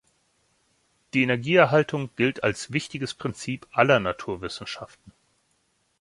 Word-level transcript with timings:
Die 1.13 1.21
Energieerhaltung 1.21 2.09
gilt 2.15 2.43
als 2.43 2.73
wichtiges 2.73 3.13
Prinzip 3.13 3.67
aller 3.71 3.99
Naturwissenschaften. 3.99 5.13